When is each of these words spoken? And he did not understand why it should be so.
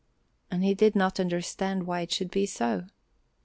And 0.49 0.63
he 0.63 0.73
did 0.73 0.95
not 0.95 1.19
understand 1.19 1.85
why 1.85 1.99
it 2.01 2.11
should 2.11 2.31
be 2.31 2.47
so. 2.47 2.85